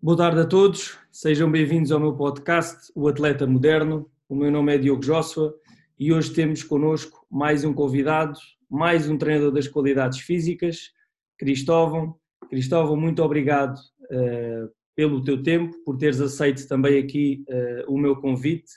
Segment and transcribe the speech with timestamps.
[0.00, 4.08] Boa tarde a todos, sejam bem-vindos ao meu podcast, O Atleta Moderno.
[4.28, 5.52] O meu nome é Diogo Joshua
[5.98, 8.38] e hoje temos connosco mais um convidado,
[8.70, 10.92] mais um treinador das qualidades físicas,
[11.36, 12.14] Cristóvão.
[12.48, 18.14] Cristóvão, muito obrigado uh, pelo teu tempo, por teres aceito também aqui uh, o meu
[18.14, 18.70] convite,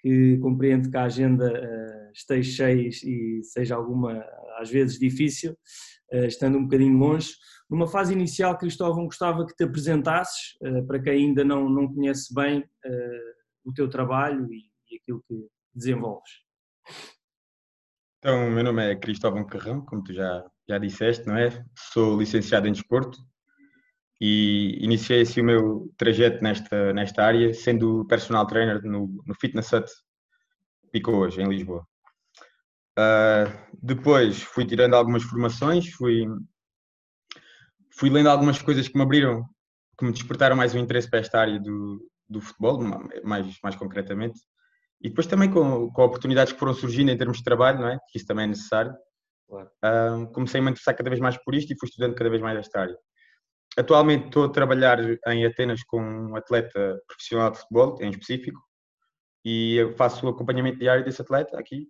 [0.00, 4.22] que compreendo que a agenda uh, esteja cheia e seja alguma,
[4.58, 5.56] às vezes, difícil,
[6.12, 7.32] estando um bocadinho longe.
[7.68, 12.32] Numa fase inicial, Cristóvão, gostava que te apresentasses, uh, para quem ainda não, não conhece
[12.34, 16.30] bem uh, o teu trabalho e, aquilo que desenvolves.
[18.18, 21.64] Então, meu nome é Cristóvão Carrão, como tu já, já disseste, não é?
[21.92, 23.18] Sou licenciado em Desporto
[24.20, 29.72] e iniciei assim o meu trajeto nesta, nesta área, sendo personal trainer no, no Fitness
[29.72, 29.90] Hut
[30.90, 31.86] Pico hoje, em Lisboa.
[32.98, 36.26] Uh, depois fui tirando algumas formações, fui
[37.94, 39.44] fui lendo algumas coisas que me abriram,
[39.96, 42.80] que me despertaram mais o interesse para esta área do, do futebol,
[43.24, 44.40] mais, mais concretamente.
[45.00, 47.98] E depois também com, com oportunidades que foram surgindo em termos de trabalho, não é?
[48.08, 48.92] Que isso também é necessário.
[49.48, 49.70] Claro.
[49.84, 52.42] Um, comecei a me interessar cada vez mais por isto e fui estudando cada vez
[52.42, 52.96] mais esta área.
[53.76, 58.60] Atualmente estou a trabalhar em Atenas com um atleta profissional de futebol, em específico,
[59.44, 61.88] e faço o acompanhamento diário desse atleta aqui,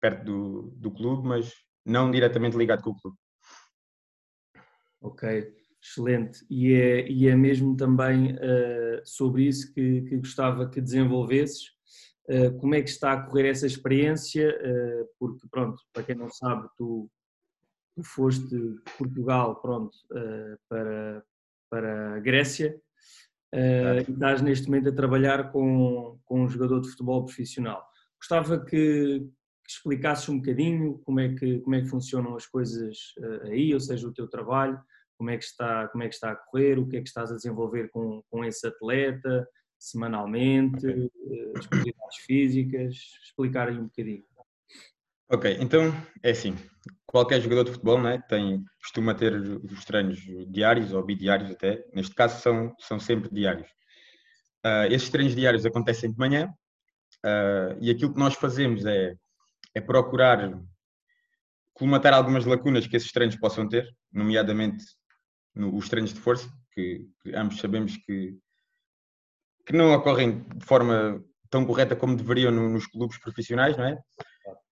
[0.00, 1.52] perto do, do clube, mas
[1.84, 3.16] não diretamente ligado com o clube.
[5.00, 6.44] Ok, excelente.
[6.50, 11.68] E é, e é mesmo também uh, sobre isso que, que, gostava que desenvolvesses.
[12.28, 14.50] Uh, como é que está a correr essa experiência?
[14.50, 17.08] Uh, porque, pronto, para quem não sabe, tu,
[17.94, 19.96] tu foste de Portugal, pronto,
[20.68, 21.24] para,
[21.70, 22.78] para a Grécia
[23.54, 27.82] e estás neste momento a trabalhar com, com um jogador de futebol profissional.
[28.18, 29.30] Gostava que, que
[29.72, 32.96] explicasses um bocadinho como é que, como é que funcionam as coisas
[33.42, 34.80] aí, ou seja, o teu trabalho,
[35.16, 37.32] como é que está, como é que está a correr, o que é que estás
[37.32, 39.46] a desenvolver com, com esse atleta,
[39.78, 41.10] semanalmente, okay.
[41.30, 42.94] Eh, as qualidades físicas,
[43.24, 44.24] explicar aí um bocadinho.
[45.28, 46.54] Ok, então é assim,
[47.04, 52.14] qualquer jogador de futebol né, tem, costuma ter os treinos diários ou bidiários até, neste
[52.14, 53.68] caso são, são sempre diários.
[54.64, 56.48] Uh, esses treinos diários acontecem de manhã
[57.24, 59.16] uh, e aquilo que nós fazemos é,
[59.76, 60.58] é procurar
[61.74, 64.82] colmatar algumas lacunas que esses treinos possam ter, nomeadamente
[65.54, 68.38] no, os treinos de força, que, que, ambos sabemos que,
[69.66, 73.98] que não ocorrem de forma tão correta como deveriam no, nos clubes profissionais, não é?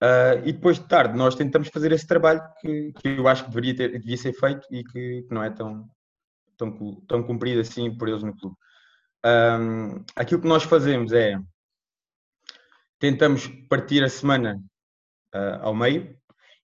[0.03, 3.51] Uh, e depois de tarde nós tentamos fazer esse trabalho que, que eu acho que
[3.51, 5.87] deveria, ter, devia ser feito e que, que não é tão,
[6.57, 8.57] tão, tão cumprido assim por eles no clube.
[9.27, 11.39] Um, aquilo que nós fazemos é
[12.99, 14.59] tentamos partir a semana
[15.35, 16.17] uh, ao meio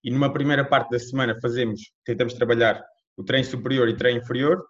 [0.02, 2.82] e numa primeira parte da semana fazemos, tentamos trabalhar
[3.16, 4.64] o treino superior e treino inferior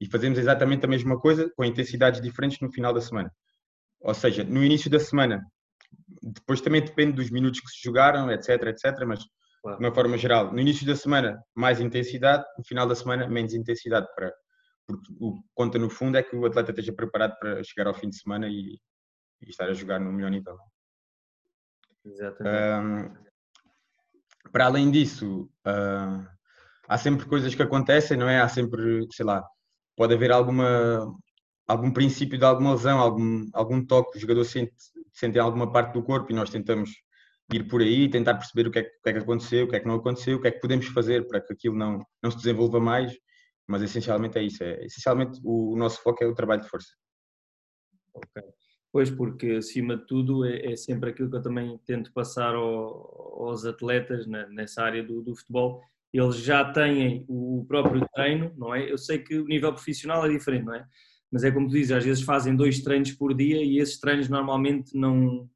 [0.00, 3.32] e fazemos exatamente a mesma coisa com intensidades diferentes no final da semana.
[4.00, 5.44] Ou seja, no início da semana,
[6.22, 10.52] depois também depende dos minutos que se jogaram, etc, etc, mas de uma forma geral,
[10.52, 14.32] no início da semana mais intensidade, no final da semana menos intensidade para
[14.86, 17.94] porque o que conta no fundo é que o atleta esteja preparado para chegar ao
[17.94, 18.78] fim de semana e,
[19.42, 20.56] e estar a jogar no melhor nível.
[22.04, 23.16] Exatamente.
[23.20, 23.25] Um,
[24.50, 26.26] para além disso, uh,
[26.88, 28.40] há sempre coisas que acontecem, não é?
[28.40, 29.44] Há sempre, sei lá,
[29.96, 31.14] pode haver alguma,
[31.66, 34.74] algum princípio de alguma lesão, algum, algum toque, o jogador sente,
[35.12, 36.90] sente em alguma parte do corpo e nós tentamos
[37.52, 39.76] ir por aí, tentar perceber o que, é, o que, é, que aconteceu, o que
[39.76, 42.30] é que não aconteceu, o que é que podemos fazer para que aquilo não, não
[42.30, 43.12] se desenvolva mais,
[43.66, 46.90] mas essencialmente é isso, é, essencialmente o, o nosso foco é o trabalho de força.
[48.14, 48.42] Ok.
[48.96, 53.44] Pois, porque acima de tudo é, é sempre aquilo que eu também tento passar ao,
[53.46, 58.74] aos atletas né, nessa área do, do futebol, eles já têm o próprio treino, não
[58.74, 58.90] é?
[58.90, 60.86] Eu sei que o nível profissional é diferente, não é?
[61.30, 64.30] Mas é como tu dizes, às vezes fazem dois treinos por dia e esses treinos
[64.30, 65.46] normalmente não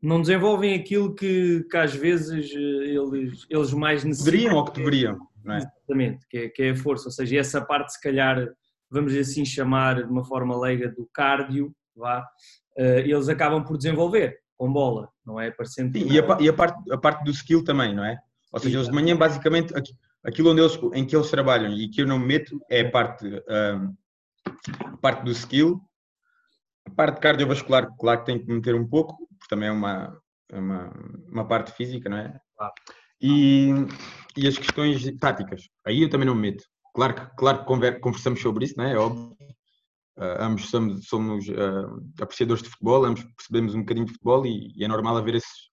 [0.00, 4.32] não desenvolvem aquilo que, que às vezes eles, eles mais necessitam.
[4.32, 5.56] Deveriam ou que deveriam, não é?
[5.56, 8.48] Exatamente, que é, que é a força, ou seja, essa parte se calhar,
[8.88, 12.26] vamos assim chamar de uma forma leiga do cardio, vá,
[12.76, 15.50] eh, eles acabam por desenvolver com bola, não é?
[15.50, 18.18] Parecendo e, a, e a, parte, a parte do skill também, não é?
[18.52, 19.74] Ou seja, eles de manhã, basicamente,
[20.24, 22.90] aquilo onde eles, em que eles trabalham e que eu não me meto é a
[22.90, 23.26] parte,
[24.92, 25.80] a parte do skill,
[26.86, 30.16] a parte cardiovascular, claro que tem que meter um pouco, porque também é uma,
[30.50, 30.92] é uma,
[31.28, 32.40] uma parte física, não é?
[33.20, 33.70] E,
[34.36, 36.64] e as questões táticas, aí eu também não me meto.
[36.94, 38.92] Claro que, claro que conversamos sobre isso, não é?
[38.92, 39.36] é óbvio.
[40.18, 44.72] Uh, ambos somos, somos uh, apreciadores de futebol, ambos percebemos um bocadinho de futebol e,
[44.74, 45.70] e é normal haver esses,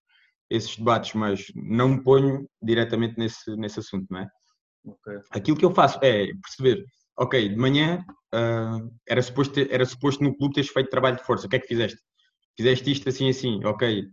[0.50, 4.28] esses debates, mas não me ponho diretamente nesse, nesse assunto, não é?
[4.86, 5.18] Okay.
[5.30, 6.84] Aquilo que eu faço é perceber
[7.16, 8.04] ok, de manhã
[8.34, 11.60] uh, era, suposto, era suposto no clube teres feito trabalho de força, o que é
[11.60, 12.00] que fizeste?
[12.56, 14.04] Fizeste isto assim, assim, ok,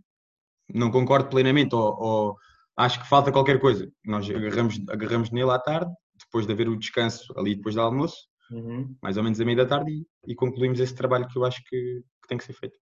[0.72, 2.36] não concordo plenamente, ou, ou
[2.76, 3.90] acho que falta qualquer coisa.
[4.04, 8.16] Nós agarramos, agarramos nele à tarde, depois de haver o descanso ali depois do almoço,
[8.52, 8.96] uhum.
[9.02, 11.62] mais ou menos a meia da tarde, e, e, concluímos esse trabalho que eu acho
[11.64, 12.78] que, que tem que ser feito.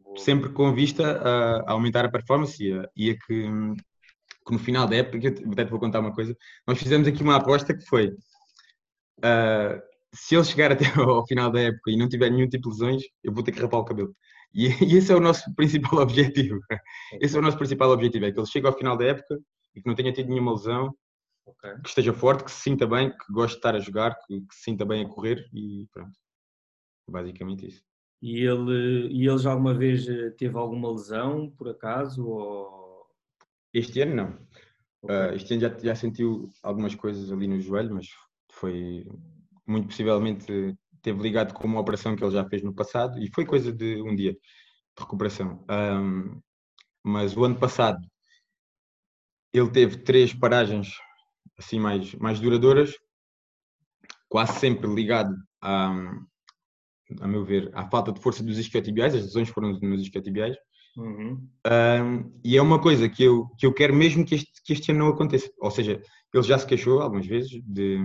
[0.00, 0.18] Boa.
[0.18, 3.42] Sempre com vista a, a, aumentar a performance e a, e a que,
[4.46, 7.36] que, no final da época, até te vou contar uma coisa, nós fizemos aqui uma
[7.36, 8.08] aposta que foi
[9.18, 9.82] uh,
[10.14, 13.02] se ele chegar até ao final da época e não tiver nenhum tipo de lesões,
[13.22, 14.14] eu vou ter que rapar o cabelo.
[14.54, 16.58] E, e, esse é o nosso principal objetivo.
[17.20, 19.38] Esse é o nosso principal objetivo, é que ele chegue ao final da época
[19.74, 20.94] e que não tenha tido nenhuma lesão,
[21.46, 21.74] okay.
[21.82, 24.54] que esteja forte, que se sinta bem, que goste de estar a jogar, que, que
[24.54, 26.18] se sinta bem a correr e pronto.
[27.08, 27.82] Basicamente isso.
[28.20, 32.26] E ele, e ele já alguma vez eh, teve alguma lesão, por acaso?
[32.26, 33.06] Ou...
[33.72, 34.46] Este ano não.
[35.02, 35.16] Okay.
[35.16, 38.08] Uh, este ano já, já sentiu algumas coisas ali no joelho, mas
[38.50, 39.06] foi
[39.66, 43.46] muito possivelmente teve ligado com uma operação que ele já fez no passado e foi
[43.46, 44.38] coisa de um dia de
[44.98, 45.64] recuperação.
[45.70, 46.40] Um,
[47.04, 48.04] mas o ano passado
[49.52, 50.98] ele teve três paragens
[51.58, 52.94] assim mais, mais duradouras,
[54.28, 55.88] quase sempre ligado a,
[57.20, 60.56] a meu ver, à falta de força dos isquiotibiais, as lesões foram nos isquiotibiais.
[60.96, 61.46] Uhum.
[61.66, 64.90] Um, e é uma coisa que eu, que eu quero mesmo que este, que este
[64.90, 65.50] ano não aconteça.
[65.60, 66.00] Ou seja,
[66.32, 67.98] ele já se queixou algumas vezes de,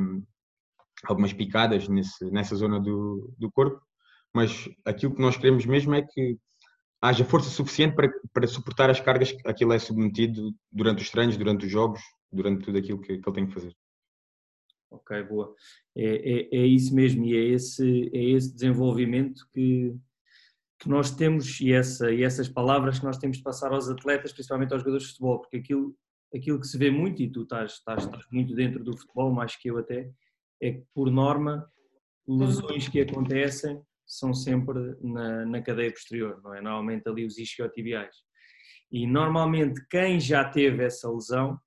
[1.06, 3.82] algumas picadas nesse, nessa zona do, do corpo,
[4.34, 6.38] mas aquilo que nós queremos mesmo é que
[7.02, 11.36] haja força suficiente para, para suportar as cargas que aquilo é submetido durante os treinos,
[11.36, 12.02] durante os jogos,
[12.32, 13.76] durante tudo aquilo que, que ele tem que fazer.
[14.92, 15.56] Ok, boa.
[15.96, 19.96] É, é, é, isso mesmo e é esse, é esse desenvolvimento que,
[20.80, 24.34] que nós temos e, essa, e essas palavras que nós temos de passar aos atletas,
[24.34, 25.96] principalmente aos jogadores de futebol, porque aquilo,
[26.36, 29.56] aquilo que se vê muito, e tu estás, estás, estás muito dentro do futebol, mais
[29.56, 30.12] que eu até,
[30.62, 31.66] é que, por norma,
[32.28, 36.62] lesões que acontecem são sempre na, na cadeia posterior, não é?
[36.62, 38.16] Normalmente ali os isquiotibiais.
[38.92, 41.58] E normalmente quem já teve essa lesão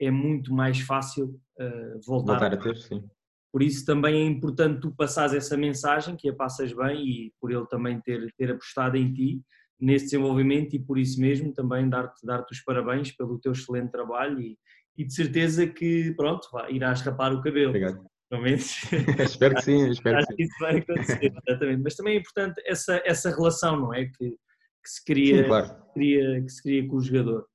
[0.00, 2.76] é muito mais fácil uh, voltar, voltar, a ter.
[2.76, 3.04] Sim.
[3.52, 7.52] Por isso também é importante tu passares essa mensagem, que a passas bem e por
[7.52, 9.42] ele também ter, ter apostado em ti
[9.78, 14.40] nesse desenvolvimento e por isso mesmo também dar-te dar, os parabéns pelo teu excelente trabalho
[14.40, 14.56] e,
[14.96, 17.70] e de certeza que, pronto, irás rapar o cabelo.
[17.70, 18.06] Obrigado.
[19.20, 21.82] Espero que sim, espero Acho que, isso vai acontecer, exatamente.
[21.82, 24.06] Mas também é importante essa, essa relação, não é?
[24.06, 25.76] Que, que se cria, sim, claro.
[25.92, 27.46] que, se cria com o jogador.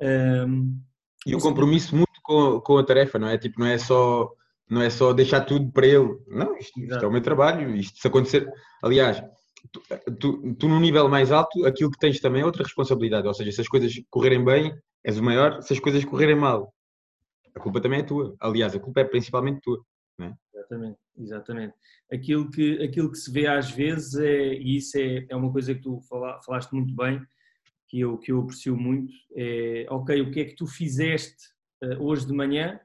[0.00, 0.80] Um,
[1.26, 3.36] e o compromisso muito com, com a tarefa, não é?
[3.36, 4.30] Tipo, não é só
[4.70, 6.18] não é só deixar tudo para ele.
[6.26, 8.46] Não, isto, isto é o meu trabalho, isto se acontecer.
[8.82, 9.22] Aliás,
[9.72, 9.82] tu,
[10.18, 13.26] tu, tu no nível mais alto, aquilo que tens também é outra responsabilidade.
[13.26, 15.62] Ou seja, se as coisas correrem bem, és o maior.
[15.62, 16.74] Se as coisas correrem mal,
[17.54, 18.36] a culpa também é tua.
[18.40, 19.82] Aliás, a culpa é principalmente tua.
[20.20, 20.32] É?
[20.54, 21.74] Exatamente, exatamente.
[22.12, 25.74] Aquilo que, aquilo que se vê às vezes, é, e isso é, é uma coisa
[25.74, 26.00] que tu
[26.44, 27.22] falaste muito bem,
[27.88, 31.48] que eu, que eu aprecio muito, é, ok, o que é que tu fizeste
[31.82, 32.78] eh, hoje de manhã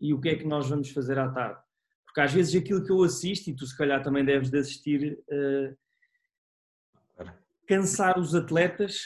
[0.00, 1.60] e o que é que nós vamos fazer à tarde?
[2.06, 5.18] Porque às vezes aquilo que eu assisto, e tu se calhar também deves de assistir,
[5.30, 5.76] uh,
[7.66, 9.02] cansar os atletas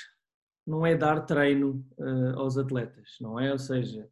[0.67, 3.53] não é dar treino uh, aos atletas, não é?
[3.53, 4.09] Ou seja,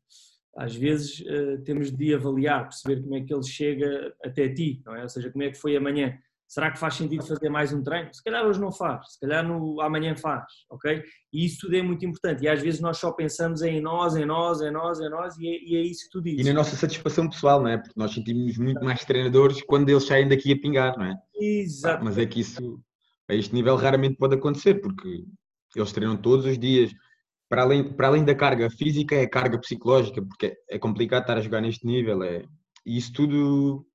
[0.57, 4.95] às vezes uh, temos de avaliar, perceber como é que ele chega até ti, não
[4.95, 5.03] é?
[5.03, 6.17] Ou seja, como é que foi amanhã.
[6.47, 8.13] Será que faz sentido fazer mais um treino?
[8.13, 11.03] Se calhar hoje não faz, se calhar no, amanhã faz, ok?
[11.33, 12.45] E isso tudo é muito importante.
[12.45, 15.49] E às vezes nós só pensamos em nós, em nós, em nós, em nós, e
[15.49, 16.41] é, e é isso que tu dizes.
[16.41, 17.79] E na nossa satisfação pessoal, não é?
[17.79, 21.15] Porque nós sentimos muito mais treinadores quando eles saem daqui a pingar, não é?
[21.35, 22.05] Exato.
[22.05, 22.81] Mas é que isso,
[23.29, 25.25] a este nível, raramente pode acontecer, porque
[25.75, 26.93] eles treinam todos os dias.
[27.49, 31.41] Para além, para além da carga física, é carga psicológica, porque é complicado estar a
[31.41, 32.23] jogar neste nível.
[32.23, 32.45] É,
[32.87, 33.87] e isso tudo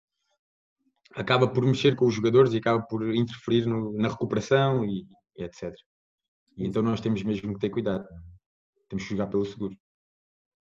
[1.15, 5.43] acaba por mexer com os jogadores e acaba por interferir no, na recuperação e, e,
[5.43, 5.73] etc.
[6.57, 8.07] E então nós temos mesmo que ter cuidado.
[8.87, 9.75] Temos que jogar pelo seguro.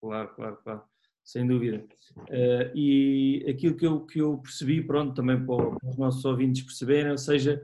[0.01, 0.83] Claro, claro, claro.
[1.25, 1.85] Sem dúvida.
[2.17, 7.11] Uh, e aquilo que eu, que eu percebi, pronto, também para os nossos ouvintes perceberem,
[7.11, 7.63] ou seja,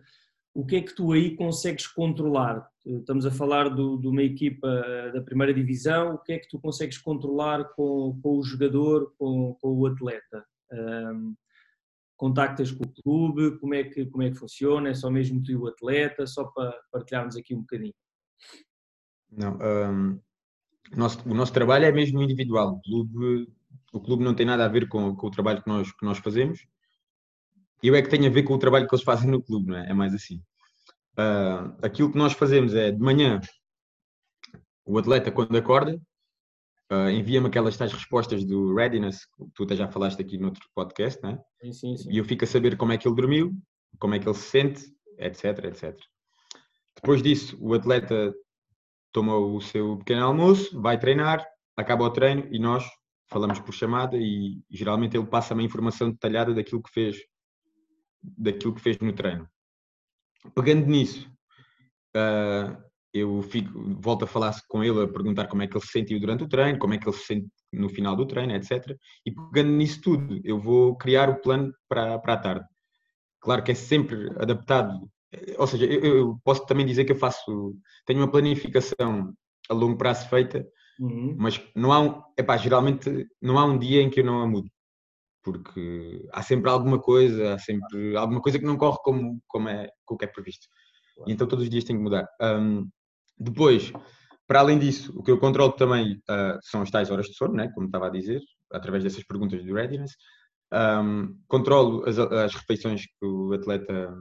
[0.53, 2.69] o que é que tu aí consegues controlar?
[2.85, 4.69] Estamos a falar do, de uma equipa
[5.13, 9.55] da primeira divisão, o que é que tu consegues controlar com, com o jogador, com,
[9.61, 10.45] com o atleta?
[10.71, 11.35] Um,
[12.25, 14.91] contactas com o clube, como é, que, como é que funciona?
[14.91, 16.27] É só mesmo tu e o atleta?
[16.27, 17.95] Só para partilharmos aqui um bocadinho.
[19.31, 20.21] Não, um,
[20.97, 22.77] nosso, o nosso trabalho é mesmo individual.
[22.77, 23.53] O clube,
[23.93, 26.19] o clube não tem nada a ver com, com o trabalho que nós, que nós
[26.19, 26.61] fazemos
[27.87, 29.77] eu é que tenho a ver com o trabalho que eles fazem no clube, não
[29.77, 29.91] é?
[29.91, 30.43] É mais assim.
[31.19, 33.41] Uh, aquilo que nós fazemos é de manhã,
[34.87, 36.01] o atleta quando acorda,
[36.95, 41.23] uh, envia-me aquelas tais respostas do readiness, tu até já falaste aqui no outro podcast,
[41.23, 41.39] né?
[41.61, 42.13] Sim, sim, sim.
[42.13, 43.53] E eu fico a saber como é que ele dormiu,
[43.99, 44.85] como é que ele se sente,
[45.19, 45.97] etc, etc.
[46.97, 48.35] Depois disso, o atleta
[49.13, 51.47] toma o seu pequeno almoço, vai treinar,
[51.77, 52.85] acaba o treino e nós
[53.29, 57.19] falamos por chamada e, geralmente ele passa-me a informação detalhada daquilo que fez
[58.23, 59.47] daquilo que fez no treino.
[60.55, 61.31] Pegando nisso,
[62.17, 62.83] uh,
[63.15, 66.19] eu fico, volto a falar com ele, a perguntar como é que ele se sentiu
[66.19, 68.97] durante o treino, como é que ele se sente no final do treino, etc.
[69.25, 72.67] E pegando nisso tudo, eu vou criar o plano para, para a tarde.
[73.41, 75.09] Claro que é sempre adaptado,
[75.57, 79.33] ou seja, eu, eu posso também dizer que eu faço, tenho uma planificação
[79.69, 80.67] a longo prazo feita,
[80.99, 81.37] uhum.
[81.39, 84.47] mas não há um, epá, geralmente não há um dia em que eu não a
[84.47, 84.69] mudo
[85.45, 89.91] porque há sempre alguma coisa, há sempre alguma coisa que não corre como, como é
[90.07, 90.67] como é previsto.
[91.27, 92.27] E então todos os dias tem que mudar.
[92.41, 92.91] Um,
[93.39, 93.93] depois,
[94.47, 97.55] para além disso, o que eu controlo também uh, são as tais horas de sono,
[97.55, 97.71] né?
[97.75, 98.41] como estava a dizer,
[98.73, 100.13] através dessas perguntas do readiness.
[100.73, 104.13] Um, controlo as, as, refeições que o atleta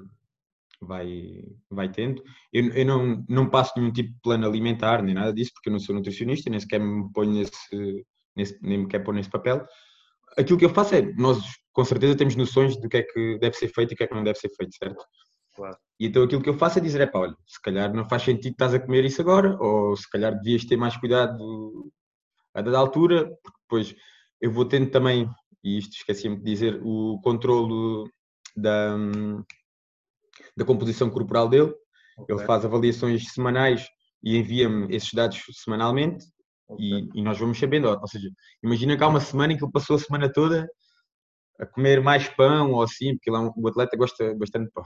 [0.82, 2.22] vai, vai tendo.
[2.52, 5.74] Eu, eu, não, não passo nenhum tipo de plano alimentar, nem nada disso, porque eu
[5.74, 8.06] não sou nutricionista, nem sequer me ponho nesse,
[8.36, 9.66] nesse nem me quero pôr nesse papel.
[10.38, 11.40] Aquilo que eu faço é, nós
[11.72, 14.08] com certeza temos noções do que é que deve ser feito e o que é
[14.08, 15.04] que não deve ser feito, certo?
[15.56, 15.78] Claro.
[16.00, 18.24] E então aquilo que eu faço é dizer, é pá, olha, se calhar não faz
[18.24, 21.92] sentido estás a comer isso agora, ou se calhar devias ter mais cuidado
[22.54, 23.96] a dada altura, porque depois
[24.42, 25.30] eu vou tendo também,
[25.64, 28.10] e isto esqueci-me de dizer, o controlo
[28.56, 28.98] da,
[30.56, 31.74] da composição corporal dele.
[32.18, 32.36] Okay.
[32.36, 33.88] Ele faz avaliações semanais
[34.24, 36.26] e envia-me esses dados semanalmente
[36.68, 36.86] okay.
[36.86, 37.90] e, e, nós vamos sabendo.
[37.90, 38.30] Ou seja,
[38.64, 40.68] imagina que há uma semana em que ele passou a semana toda
[41.60, 44.72] a comer mais pão ou assim, porque ele é um, o atleta gosta bastante de
[44.72, 44.84] pão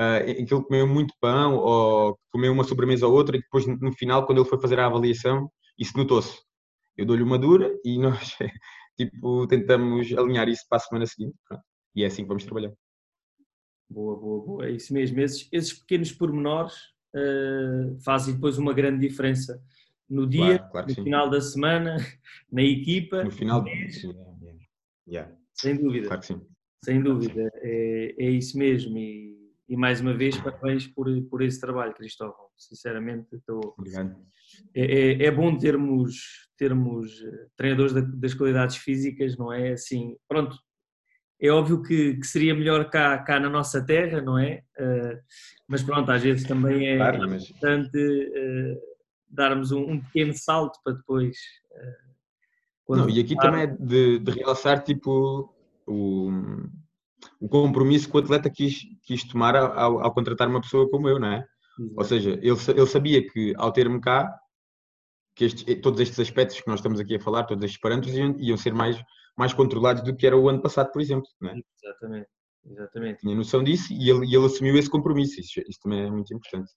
[0.00, 3.66] uh, em que ele comeu muito pão ou comeu uma sobremesa ou outra e depois
[3.66, 6.38] no final, quando ele foi fazer a avaliação, isso notou-se.
[6.96, 8.36] Eu dou-lhe uma dura e nós
[8.96, 11.36] tipo, tentamos alinhar isso para a semana seguinte.
[11.94, 12.72] E é assim que vamos trabalhar.
[13.90, 14.66] Boa, boa, boa.
[14.66, 15.20] É isso mesmo.
[15.20, 16.74] Esses, esses pequenos pormenores
[17.14, 19.62] uh, fazem depois uma grande diferença
[20.08, 21.02] no dia, claro, claro no sim.
[21.04, 21.96] final da semana,
[22.50, 23.24] na equipa.
[23.24, 23.88] No final do dia.
[25.06, 25.36] Yeah.
[25.52, 26.06] Sem dúvida.
[26.06, 26.40] Claro que sim.
[26.84, 27.50] Sem dúvida.
[27.56, 28.96] É, é isso mesmo.
[28.98, 29.43] E
[29.74, 32.46] e mais uma vez parabéns por, por esse trabalho, Cristóvão.
[32.56, 33.74] Sinceramente, estou.
[33.76, 34.14] Obrigado.
[34.72, 39.72] É, é, é, bom termos, termos eh, treinadores das qualidades físicas, não é?
[39.72, 40.56] Assim, pronto,
[41.40, 44.62] é óbvio que, que, seria melhor cá, cá na nossa terra, não é?
[44.78, 45.18] Uh,
[45.66, 47.50] mas pronto, às vezes também é claro, mas...
[47.50, 48.80] importante uh,
[49.28, 51.36] darmos um, um, pequeno salto para depois.
[52.88, 55.52] Uh, não, e aqui também é de, de realçar tipo
[55.84, 56.30] o
[57.40, 61.18] o compromisso que o atleta quis, quis tomar ao, ao contratar uma pessoa como eu,
[61.18, 61.46] não é?
[61.78, 61.94] Exato.
[61.96, 64.32] Ou seja, ele, ele sabia que ao ter-me cá,
[65.34, 68.36] que estes, todos estes aspectos que nós estamos aqui a falar, todos estes parâmetros iam,
[68.38, 69.02] iam ser mais,
[69.36, 71.26] mais controlados do que era o ano passado, por exemplo.
[71.40, 71.60] Não é?
[71.82, 72.28] Exatamente,
[72.64, 73.20] exatamente.
[73.20, 76.70] Tinha noção disso e ele, ele assumiu esse compromisso, isso, isso também é muito importante.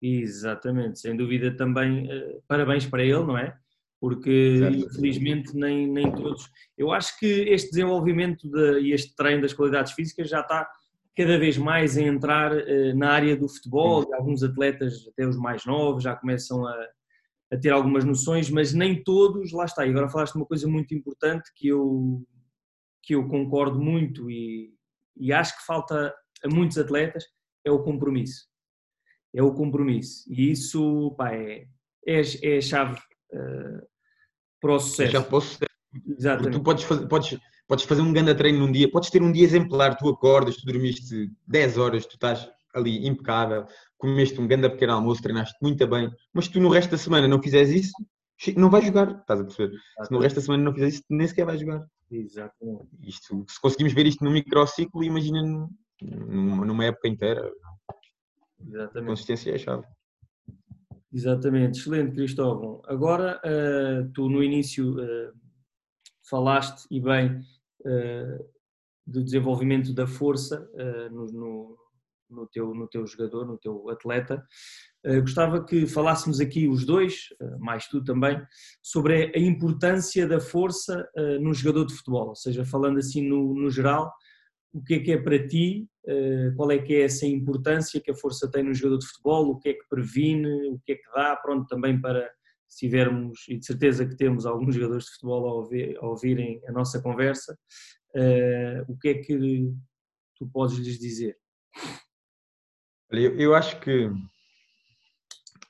[0.00, 3.58] Exatamente, sem dúvida também, uh, parabéns para ele, não é?
[4.04, 4.76] Porque certo.
[4.76, 6.50] infelizmente nem, nem todos.
[6.76, 10.70] Eu acho que este desenvolvimento de, e este treino das qualidades físicas já está
[11.16, 15.64] cada vez mais a entrar uh, na área do futebol, alguns atletas, até os mais
[15.64, 16.88] novos, já começam a,
[17.50, 19.86] a, ter algumas noções, mas nem todos, lá está.
[19.86, 22.22] E agora falaste de uma coisa muito importante que eu,
[23.02, 24.70] que eu concordo muito e,
[25.16, 27.24] e acho que falta a muitos atletas,
[27.64, 28.48] é o compromisso.
[29.34, 30.30] É o compromisso.
[30.30, 31.66] E isso pá, é,
[32.06, 33.00] é, é a chave
[33.32, 33.93] uh,
[34.64, 35.12] para o sucesso.
[35.12, 35.58] Já posso
[36.18, 36.56] Exatamente.
[36.56, 39.44] tu podes fazer, podes, podes fazer um grande treino num dia, podes ter um dia
[39.44, 43.66] exemplar, tu acordas, tu dormiste 10 horas, tu estás ali impecável,
[43.98, 47.42] comeste um grande pequeno almoço, treinaste muito bem, mas tu no resto da semana não
[47.42, 47.92] fizeres isso,
[48.56, 49.74] não vais jogar, estás a perceber?
[49.74, 50.06] Exatamente.
[50.06, 51.86] Se no resto da semana não fizeres isso, nem sequer vais jogar.
[52.10, 52.88] Exatamente.
[53.02, 55.42] Isto, se conseguimos ver isto num microciclo, imagina
[56.00, 57.48] numa, numa época inteira.
[58.66, 58.98] Exatamente.
[58.98, 59.84] A consistência é a chave.
[61.14, 62.82] Exatamente, excelente Cristóvão.
[62.86, 65.32] Agora, uh, tu no início uh,
[66.28, 67.38] falaste e bem
[67.82, 68.44] uh,
[69.06, 70.66] do desenvolvimento da força
[71.12, 71.78] no, no,
[72.30, 74.42] no, teu, no teu jogador, no teu atleta.
[75.20, 77.28] gostava que falássemos aqui os dois,
[77.58, 78.42] mais tu também,
[78.82, 81.06] sobre a importância da força
[81.38, 84.10] no jogador de futebol, ou seja, falando assim no, no geral,
[84.74, 88.10] o que é que é para ti, eh, qual é que é essa importância que
[88.10, 90.94] a força tem no jogador de futebol, o que é que previne, o que é
[90.96, 92.28] que dá, pronto, também para
[92.66, 96.60] se tivermos, e de certeza que temos alguns jogadores de futebol a, ouvir, a ouvirem
[96.66, 97.56] a nossa conversa,
[98.16, 99.72] uh, o que é que
[100.34, 101.38] tu podes lhes dizer?
[103.12, 104.10] Eu, eu acho que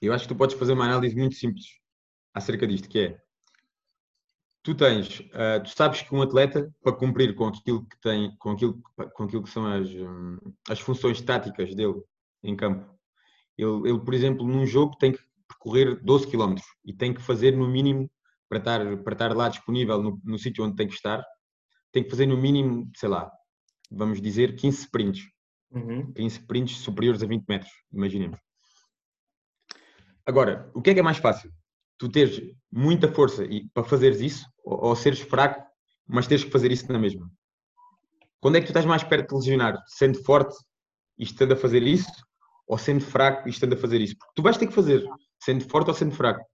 [0.01, 1.67] eu acho que tu podes fazer uma análise muito simples
[2.33, 3.24] acerca disto, que é
[4.65, 8.53] tu tens, uh, tu sabes que um atleta, para cumprir com aquilo que tem, com
[8.53, 12.03] aquilo, com aquilo que são as, um, as funções táticas dele
[12.43, 12.91] em campo,
[13.59, 17.55] ele, ele, por exemplo, num jogo tem que percorrer 12 km e tem que fazer
[17.55, 18.11] no mínimo,
[18.49, 21.23] para estar, para estar lá disponível no, no sítio onde tem que estar,
[21.93, 23.31] tem que fazer no mínimo, sei lá,
[23.91, 25.23] vamos dizer 15 sprints.
[25.71, 26.11] Uhum.
[26.13, 28.39] 15 sprints superiores a 20 metros, imaginemos.
[30.25, 31.53] Agora, o que é que é mais fácil?
[31.99, 35.65] Tu teres muita força e, para fazeres isso, ou, ou seres fraco,
[36.07, 37.31] mas teres que fazer isso na mesma.
[38.41, 39.83] Quando é que tu estás mais perto de lesionar?
[39.87, 40.55] Sendo forte
[41.19, 42.11] e estando a fazer isso,
[42.67, 44.17] ou sendo fraco e estando a fazer isso?
[44.19, 45.03] Porque tu vais ter que fazer,
[45.43, 46.45] sendo forte ou sendo fraco.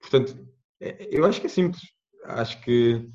[0.00, 0.36] Portanto,
[0.80, 1.82] é, eu acho que é simples.
[2.24, 3.06] Acho que.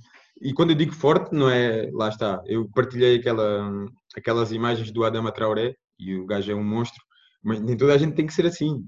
[0.41, 1.89] E quando eu digo forte, não é.
[1.91, 2.41] Lá está.
[2.45, 7.01] Eu partilhei aquela, aquelas imagens do Adama Traoré e o gajo é um monstro,
[7.43, 8.85] mas nem toda a gente tem que ser assim.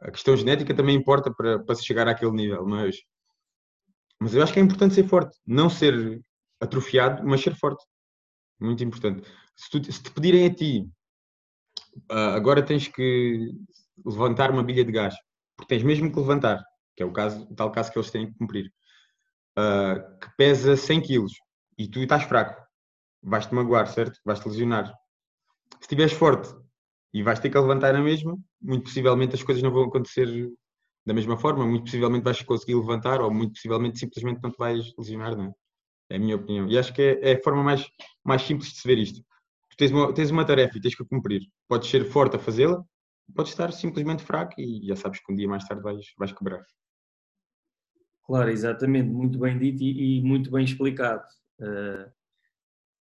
[0.00, 2.96] A questão genética também importa para, para se chegar àquele nível, mas,
[4.20, 6.20] mas eu acho que é importante ser forte, não ser
[6.60, 7.84] atrofiado, mas ser forte.
[8.58, 9.28] Muito importante.
[9.54, 10.88] Se, tu, se te pedirem a ti,
[12.10, 13.52] uh, agora tens que
[14.04, 15.14] levantar uma bilha de gás,
[15.56, 16.62] porque tens mesmo que levantar,
[16.94, 18.72] que é o, caso, o tal caso que eles têm que cumprir,
[19.58, 21.26] uh, que pesa 100 kg
[21.78, 22.62] e tu estás fraco,
[23.22, 24.18] vais-te magoar, certo?
[24.24, 24.86] Vais-te lesionar.
[25.74, 26.54] Se estiveres forte
[27.12, 30.28] e vais ter que levantar a mesma, muito possivelmente as coisas não vão acontecer
[31.06, 34.92] da mesma forma, muito possivelmente vais conseguir levantar ou muito possivelmente simplesmente não te vais
[34.98, 35.52] lesionar, não é?
[36.10, 36.68] É a minha opinião.
[36.68, 37.88] E acho que é, é a forma mais,
[38.24, 39.20] mais simples de se ver isto.
[39.70, 41.42] Tu tens uma, tens uma tarefa e tens que cumprir.
[41.68, 42.84] Podes ser forte a fazê-la,
[43.34, 46.64] podes estar simplesmente fraco e já sabes que um dia mais tarde vais, vais quebrar.
[48.24, 51.24] Claro, exatamente, muito bem dito e, e muito bem explicado.
[51.60, 52.10] Uh,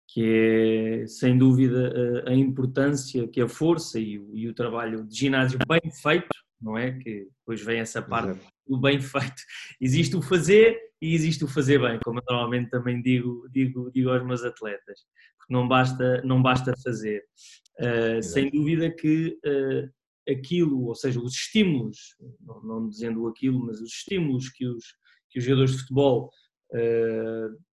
[0.07, 5.15] que é sem dúvida a, importância que a força e o, e o, trabalho de
[5.15, 6.29] ginásio bem feito,
[6.61, 6.91] não é?
[6.93, 8.47] Que depois vem essa parte Exato.
[8.65, 9.41] do bem feito.
[9.81, 14.09] Existe o fazer e existe o fazer bem, como eu normalmente também digo, digo, digo
[14.09, 15.01] aos meus atletas,
[15.37, 17.23] porque não basta, não basta fazer.
[17.79, 23.79] Uh, sem dúvida que uh, aquilo, ou seja, os estímulos, não, não, dizendo aquilo, mas
[23.79, 24.83] os estímulos que os,
[25.29, 26.31] que os jogadores de futebol
[26.71, 27.66] uh,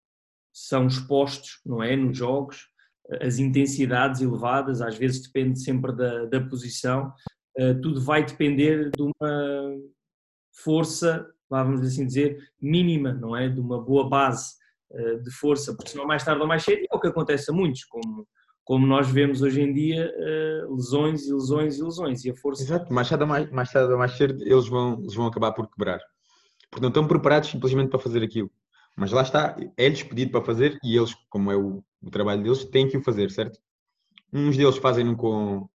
[0.53, 2.71] são expostos, não é, nos jogos,
[3.19, 7.11] as intensidades elevadas, às vezes depende sempre da, da posição,
[7.59, 9.75] uh, tudo vai depender de uma
[10.63, 14.53] força, vamos assim dizer, mínima, não é, de uma boa base
[14.91, 17.53] uh, de força, porque senão mais tarde ou mais cedo é o que acontece a
[17.53, 18.27] muitos, como,
[18.63, 22.63] como nós vemos hoje em dia, uh, lesões e lesões e lesões, e a força...
[22.63, 25.67] Exato, mais tarde ou mais, mais, tarde mais cedo eles vão, eles vão acabar por
[25.69, 25.99] quebrar,
[26.69, 28.49] porque não estão preparados simplesmente para fazer aquilo.
[28.95, 32.65] Mas lá está, é-lhes pedido para fazer e eles, como é o, o, trabalho deles,
[32.65, 33.59] têm que o fazer, certo?
[34.31, 35.67] Uns deles fazem-no com,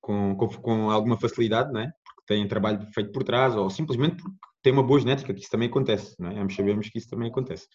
[0.00, 1.92] com, com, com, alguma facilidade, não é?
[2.04, 5.50] Porque têm trabalho feito por trás ou simplesmente porque têm uma boa genética, que isso
[5.50, 6.38] também acontece, não é?
[6.38, 7.66] Ambos sabemos que isso também acontece.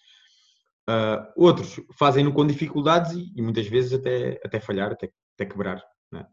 [0.88, 5.84] Uh, outros fazem-no com dificuldades e, e, muitas vezes até, até falhar, até, até quebrar,
[6.14, 6.26] é?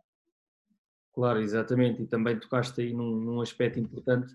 [1.15, 2.03] Claro, exatamente.
[2.03, 4.33] E também tocaste aí num, num aspecto importante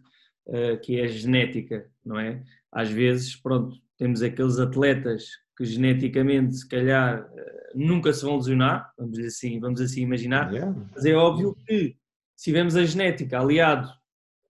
[0.47, 2.43] uh, que é a genética, não é?
[2.77, 7.27] Às vezes, pronto, temos aqueles atletas que geneticamente, se calhar, uh,
[7.73, 10.75] nunca se vão lesionar, vamos assim, vamos assim imaginar, yeah.
[10.93, 11.97] mas é óbvio que
[12.35, 13.89] se tivermos a genética aliado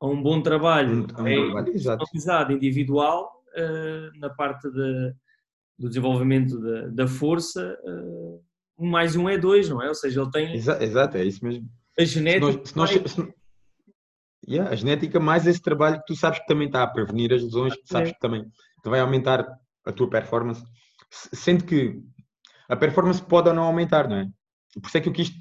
[0.01, 5.13] a um bom trabalho, um, é, individual, uh, na parte de,
[5.79, 7.79] do desenvolvimento da, da força,
[8.77, 9.87] um mais um é dois, não é?
[9.87, 10.53] Ou seja, ele tem.
[10.53, 11.65] Exato, é isso mesmo.
[11.97, 12.65] A genética.
[12.65, 13.33] Se nós, se nós, se,
[14.47, 17.43] Yeah, a genética mais esse trabalho que tu sabes que também está a prevenir as
[17.43, 19.45] lesões, que sabes que também te vai aumentar
[19.85, 20.63] a tua performance,
[21.11, 22.01] sendo que
[22.69, 24.27] a performance pode ou não aumentar, não é?
[24.73, 25.31] Por isso é que eu quis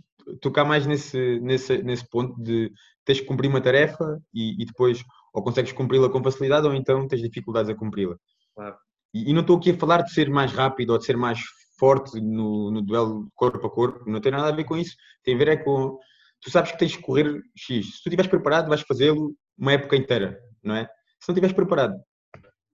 [0.40, 2.72] tocar mais nesse, nesse, nesse ponto de
[3.04, 7.06] tens que cumprir uma tarefa e, e depois ou consegues cumpri-la com facilidade ou então
[7.06, 8.16] tens dificuldades a cumpri-la.
[8.54, 8.76] Claro.
[9.14, 11.40] E, e, não estou aqui a falar de ser mais rápido ou de ser mais
[11.78, 15.34] forte no, no duelo corpo a corpo, não tem nada a ver com isso, tem
[15.34, 15.98] a ver é com
[16.46, 17.86] tu sabes que tens que correr X.
[17.86, 20.84] Se tu estiveres preparado, vais fazê-lo uma época inteira, não é?
[21.20, 22.00] Se não estiveres preparado,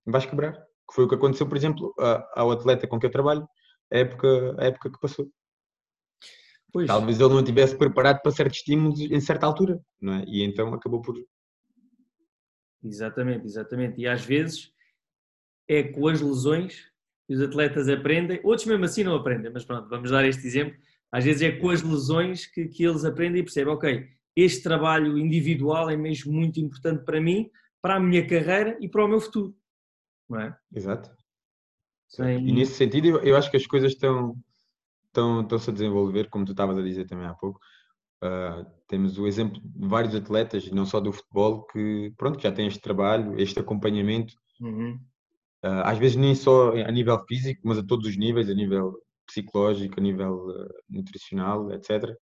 [0.05, 0.53] vais quebrar.
[0.53, 1.95] Que foi o que aconteceu, por exemplo,
[2.35, 3.49] ao atleta com que eu trabalho,
[3.91, 5.27] a época, a época que passou.
[6.71, 6.87] Pois.
[6.87, 10.25] Talvez ele não estivesse preparado para certos estímulos em certa altura, não é?
[10.27, 11.17] E então acabou por.
[12.85, 13.99] Exatamente, exatamente.
[13.99, 14.71] E às vezes
[15.67, 16.91] é com as lesões
[17.27, 20.79] que os atletas aprendem, outros mesmo assim não aprendem, mas pronto, vamos dar este exemplo
[21.13, 25.19] às vezes é com as lesões que, que eles aprendem e percebem, ok, este trabalho
[25.19, 27.51] individual é mesmo muito importante para mim,
[27.83, 29.55] para a minha carreira e para o meu futuro.
[30.29, 30.57] Não é?
[30.75, 31.11] Exato.
[32.09, 32.49] Sem...
[32.49, 34.35] E nesse sentido, eu, acho que as coisas estão,
[35.07, 37.61] estão, estão-se a desenvolver, como tu estavas a dizer também há pouco.
[38.25, 42.69] Uh, temos o exemplo de vários atletas, não só do futebol, que pronto, já têm
[42.69, 44.35] este trabalho, este acompanhamento.
[44.61, 44.99] Uhum.
[45.63, 48.97] Uh, às vezes nem só a nível físico, mas a todos os níveis, a nível
[49.27, 52.15] psicológico, a nível uh, nutricional, etc.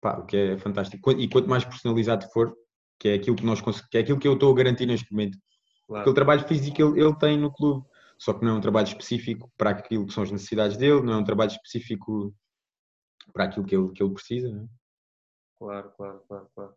[0.00, 1.12] Pá, o que é fantástico.
[1.12, 2.54] E quanto mais personalizado for,
[2.98, 5.38] que é aquilo que, nós, que é aquilo que eu estou a garantir neste momento.
[5.86, 6.02] Claro.
[6.02, 7.86] Aquele trabalho físico ele, ele tem no clube,
[8.18, 11.14] só que não é um trabalho específico para aquilo que são as necessidades dele, não
[11.14, 12.34] é um trabalho específico
[13.32, 14.48] para aquilo que ele, que ele precisa.
[14.50, 14.66] Não é?
[15.58, 16.74] Claro, claro, claro, claro.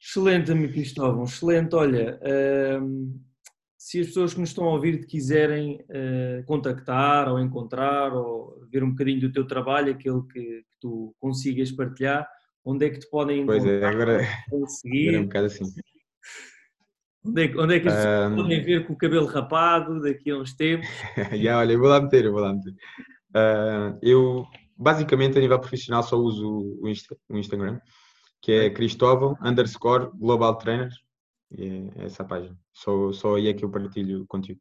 [0.00, 1.74] Excelente, amigo Cristóvão, excelente.
[1.74, 2.20] Olha,
[2.80, 3.20] hum,
[3.86, 8.66] se as pessoas que nos estão a ouvir te quiserem uh, contactar ou encontrar ou
[8.68, 12.28] ver um bocadinho do teu trabalho, aquele que, que tu consigas partilhar,
[12.64, 13.60] onde é que te podem encontrar?
[13.60, 14.24] Pois é, agora,
[14.66, 15.08] seguir?
[15.10, 15.64] agora é um bocado assim.
[17.24, 18.36] Onde é, onde é que as pessoas um...
[18.36, 20.88] podem ver com o cabelo rapado daqui a uns tempos?
[21.40, 22.72] Já, olha, eu vou lá meter, eu vou lá meter.
[22.72, 24.44] Uh, eu,
[24.76, 27.78] basicamente, a nível profissional, só uso o, Insta, o Instagram,
[28.42, 30.90] que é Cristóvão underscore Global Trainer.
[31.50, 32.58] E é essa página.
[32.72, 34.60] Só, só aí é que eu partilho o conteúdo.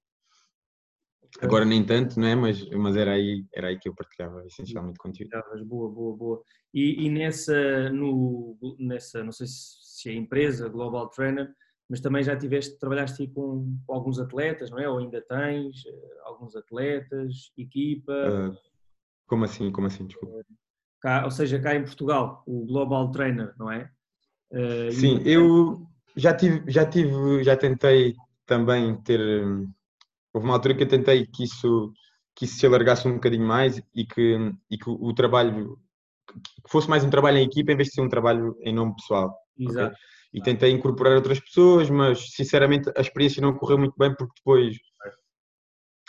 [1.41, 2.35] Agora nem tanto, não é?
[2.35, 5.31] Mas, mas era, aí, era aí que eu partilhava essencialmente conteúdo.
[5.65, 6.43] Boa, boa, boa.
[6.73, 11.53] E, e nessa, no, nessa, não sei se é empresa, Global Trainer,
[11.89, 14.87] mas também já tiveste, trabalhaste com alguns atletas, não é?
[14.87, 18.13] Ou ainda tens eh, alguns atletas, equipa?
[18.13, 18.57] Uh,
[19.27, 19.71] como assim?
[19.71, 20.07] Como assim?
[20.07, 20.43] Desculpa.
[21.01, 23.91] Cá, ou seja, cá em Portugal, o Global Trainer, não é?
[24.51, 29.19] Uh, Sim, eu já tive, já tive, já tentei também ter.
[30.33, 31.93] Houve uma altura que eu tentei que isso,
[32.35, 34.37] que isso se alargasse um bocadinho mais e que,
[34.69, 35.77] e que o, trabalho
[36.27, 38.95] que fosse mais um trabalho em equipa em vez de ser um trabalho em nome
[38.95, 39.35] pessoal.
[39.57, 39.87] Exato.
[39.87, 39.97] Okay?
[40.33, 44.77] E tentei incorporar outras pessoas, mas sinceramente a experiência não correu muito bem porque depois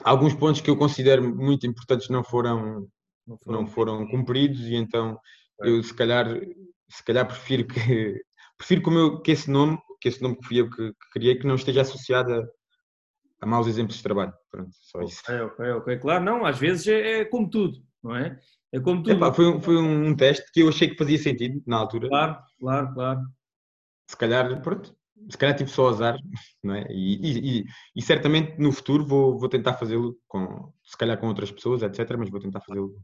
[0.03, 2.89] alguns pontos que eu considero muito importantes não foram
[3.27, 5.19] não foram, não foram cumpridos e então
[5.61, 6.27] eu se calhar
[6.89, 7.75] se calhar prefiro que
[8.59, 11.37] prefiro que, meu, que esse nome que esse nome que fui eu que, que criei
[11.37, 12.45] que não esteja associado a,
[13.41, 14.33] a maus exemplos de trabalho.
[14.51, 15.21] Pronto, só isso.
[15.21, 15.99] Ok, ok, ok.
[15.99, 18.39] Claro, não, às vezes é, é como tudo, não é?
[18.73, 19.17] É como tudo.
[19.17, 22.09] Epá, foi, um, foi um, teste que eu achei que fazia sentido na altura.
[22.09, 23.21] Claro, claro, claro.
[24.09, 24.97] Se calhar, pronto,
[25.29, 26.17] se calhar tive só azar,
[26.63, 26.87] não é?
[26.89, 27.65] E, e, e,
[27.97, 32.17] e certamente no futuro vou, vou tentar fazê-lo com, se calhar com outras pessoas, etc.
[32.17, 32.95] Mas vou tentar fazê-lo.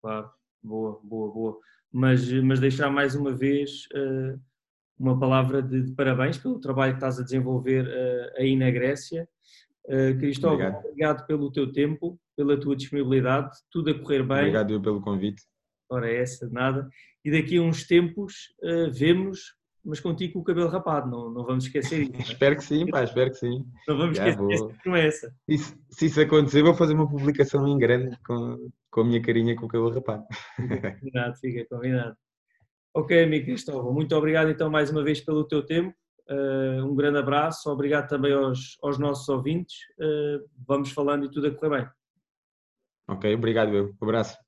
[0.00, 0.30] Claro,
[0.62, 1.58] boa, boa, boa.
[1.92, 4.40] Mas, mas deixar mais uma vez uh,
[4.98, 9.28] uma palavra de, de, parabéns pelo trabalho que estás a desenvolver uh, aí na Grécia.
[9.86, 10.84] Uh, Cristóvão, obrigado.
[10.84, 11.26] obrigado.
[11.26, 14.38] pelo teu tempo, pela tua disponibilidade, tudo a correr bem.
[14.38, 15.42] Obrigado eu pelo convite.
[15.90, 16.88] Ora, essa, nada.
[17.24, 21.44] E daqui a uns tempos uh, vemos, mas contigo com o cabelo rapado, não, não
[21.44, 22.12] vamos esquecer isso.
[22.14, 22.20] É?
[22.32, 23.64] espero que sim, pá, espero que sim.
[23.86, 24.52] Não vamos Já esquecer vou...
[24.52, 25.34] essa promessa.
[25.46, 29.56] Isso, se isso acontecer, vou fazer uma publicação em grande com, com a minha carinha
[29.56, 30.24] com o cabelo rapado.
[30.56, 32.16] Combinado, fica combinado.
[32.94, 35.94] Ok, amigo Cristóvão, muito obrigado então mais uma vez pelo teu tempo.
[36.28, 39.76] Uh, um grande abraço, obrigado também aos, aos nossos ouvintes.
[39.98, 41.90] Uh, vamos falando e tudo a correr bem.
[43.08, 43.94] Ok, obrigado, eu.
[44.00, 44.47] Um abraço.